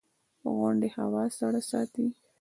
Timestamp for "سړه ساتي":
1.37-2.05